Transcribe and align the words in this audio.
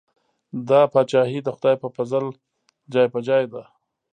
دا 0.69 0.81
پاچاهي 0.93 1.39
د 1.43 1.49
خدای 1.55 1.75
په 1.83 1.87
پزل 1.95 2.25
جای 2.93 3.07
په 3.13 3.19
جای 3.27 3.43
ده. 3.53 3.61